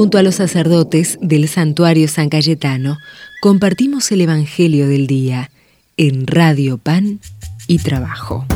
[0.00, 2.96] Junto a los sacerdotes del santuario San Cayetano,
[3.42, 5.50] compartimos el Evangelio del Día
[5.98, 7.20] en Radio Pan
[7.66, 8.46] y Trabajo.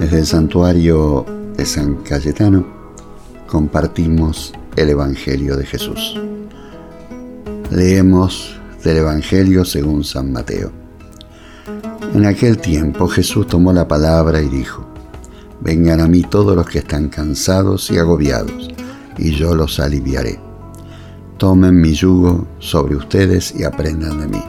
[0.00, 2.66] Desde el santuario de San Cayetano
[3.46, 6.18] compartimos el Evangelio de Jesús.
[7.70, 10.72] Leemos del Evangelio según San Mateo.
[12.14, 14.93] En aquel tiempo Jesús tomó la palabra y dijo,
[15.64, 18.68] Vengan a mí todos los que están cansados y agobiados,
[19.16, 20.38] y yo los aliviaré.
[21.38, 24.44] Tomen mi yugo sobre ustedes y aprendan de mí,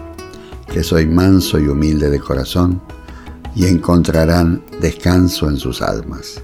[0.67, 2.81] que soy manso y humilde de corazón,
[3.55, 6.41] y encontrarán descanso en sus almas,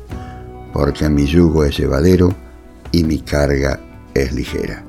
[0.72, 2.33] porque mi yugo es llevadero
[2.94, 3.77] y mi carga
[4.13, 4.85] es ligera.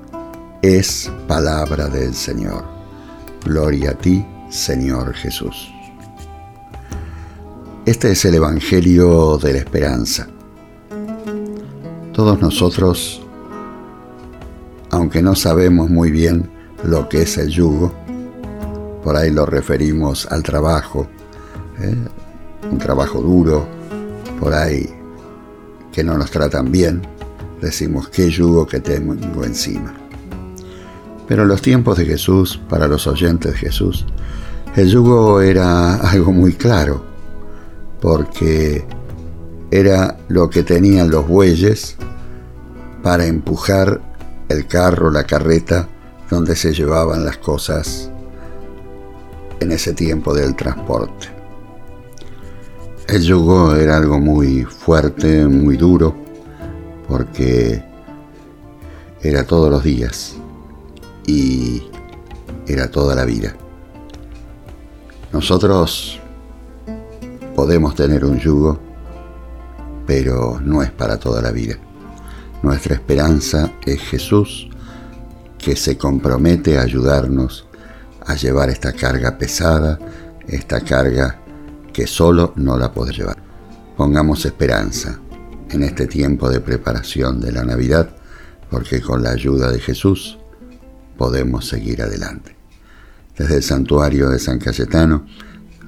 [0.63, 2.63] Es palabra del Señor.
[3.45, 5.73] Gloria a ti, Señor Jesús.
[7.85, 10.29] Este es el Evangelio de la Esperanza.
[12.13, 13.21] Todos nosotros,
[14.91, 16.49] aunque no sabemos muy bien
[16.85, 17.93] lo que es el yugo,
[19.03, 21.09] por ahí lo referimos al trabajo,
[21.81, 21.97] ¿eh?
[22.71, 23.67] un trabajo duro,
[24.39, 24.89] por ahí
[25.91, 27.03] que no nos tratan bien,
[27.61, 29.93] decimos qué yugo que tengo encima.
[31.27, 34.07] Pero en los tiempos de Jesús, para los oyentes de Jesús,
[34.77, 37.12] el yugo era algo muy claro
[38.03, 38.85] porque
[39.71, 41.97] era lo que tenían los bueyes
[43.01, 44.03] para empujar
[44.49, 45.89] el carro, la carreta,
[46.29, 48.11] donde se llevaban las cosas
[49.61, 51.29] en ese tiempo del transporte.
[53.07, 56.13] El yugo era algo muy fuerte, muy duro,
[57.09, 57.85] porque
[59.23, 60.35] era todos los días
[61.25, 61.85] y
[62.67, 63.55] era toda la vida.
[65.33, 66.22] Nosotros
[67.63, 68.77] Podemos tener un yugo,
[70.05, 71.77] pero no es para toda la vida.
[72.61, 74.69] Nuestra esperanza es Jesús,
[75.59, 77.69] que se compromete a ayudarnos
[78.27, 80.01] a llevar esta carga pesada,
[80.49, 81.39] esta carga
[81.93, 83.37] que solo no la puede llevar.
[83.97, 85.21] Pongamos esperanza
[85.71, 88.11] en este tiempo de preparación de la Navidad,
[88.73, 90.37] porque con la ayuda de Jesús
[91.17, 92.57] podemos seguir adelante.
[93.39, 95.27] Desde el santuario de San Cayetano,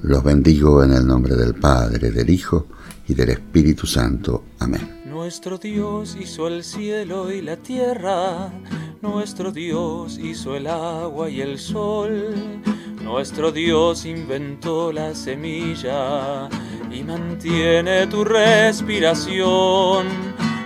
[0.07, 2.67] los bendigo en el nombre del Padre, del Hijo
[3.07, 4.43] y del Espíritu Santo.
[4.59, 5.01] Amén.
[5.05, 8.51] Nuestro Dios hizo el cielo y la tierra,
[9.01, 12.61] nuestro Dios hizo el agua y el sol,
[13.01, 16.49] nuestro Dios inventó la semilla
[16.91, 20.05] y mantiene tu respiración.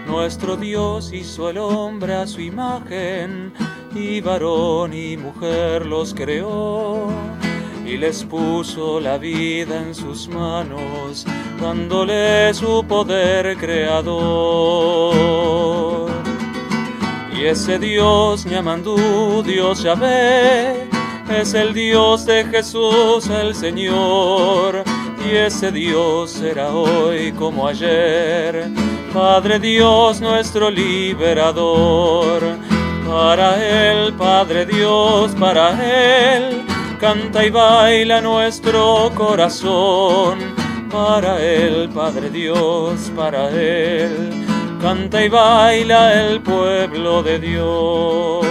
[0.07, 3.53] Nuestro Dios hizo el hombre a su imagen
[3.95, 7.07] y varón y mujer los creó
[7.89, 11.25] y les puso la vida en sus manos,
[11.59, 15.09] dándole su poder creador.
[17.35, 20.87] Y ese Dios Ñamandú, Dios Yahvé,
[21.35, 24.83] es el Dios de Jesús el Señor.
[25.27, 28.69] Y ese Dios será hoy como ayer,
[29.13, 32.43] Padre Dios nuestro liberador.
[33.07, 36.68] Para Él, Padre Dios, para Él
[36.99, 40.39] canta y baila nuestro corazón.
[40.91, 44.31] Para Él, Padre Dios, para Él,
[44.81, 48.45] canta y baila el pueblo de Dios.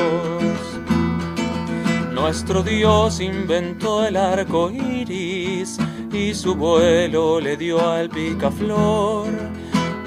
[2.12, 5.78] Nuestro Dios inventó el arco iris
[6.12, 9.28] y su vuelo le dio al picaflor.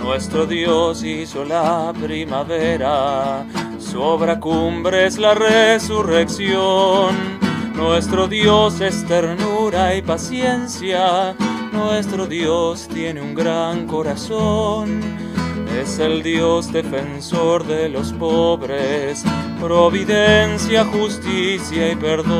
[0.01, 3.45] Nuestro Dios hizo la primavera,
[3.79, 7.50] su obra cumbre es la resurrección.
[7.81, 11.35] Nuestro Dios es ternura y paciencia,
[11.73, 15.01] nuestro Dios tiene un gran corazón.
[15.81, 19.23] Es el Dios defensor de los pobres,
[19.59, 22.31] providencia, justicia y perdón.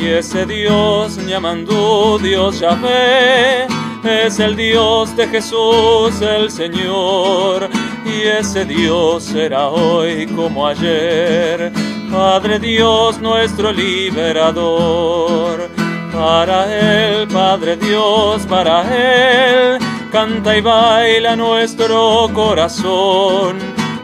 [0.00, 3.66] Y ese Dios llamando Dios Yahvé,
[4.04, 7.68] es el Dios de Jesús el Señor.
[8.06, 15.68] Y ese Dios será hoy como ayer Padre Dios nuestro liberador.
[16.12, 19.78] Para Él, Padre Dios, para Él,
[20.10, 23.58] canta y baila nuestro corazón.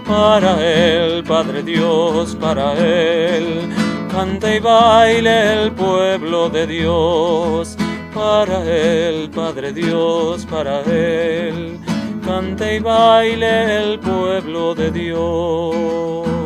[0.07, 3.69] Para Él, Padre Dios, para Él,
[4.13, 7.77] canta y baila el pueblo de Dios.
[8.15, 11.81] Para Él, Padre Dios, para Él,
[12.25, 16.46] canta y baile el pueblo de Dios.